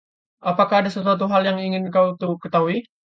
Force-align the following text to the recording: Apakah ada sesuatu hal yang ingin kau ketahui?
Apakah 0.49 0.75
ada 0.81 0.89
sesuatu 0.95 1.25
hal 1.31 1.41
yang 1.49 1.57
ingin 1.67 1.83
kau 1.95 2.07
ketahui? 2.43 2.77